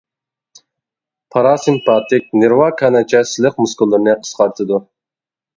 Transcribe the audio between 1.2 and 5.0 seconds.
پاراسىمپاتىك نېرۋا كانايچە سىلىق مۇسكۇللىرىنى قىسقارتىدۇ.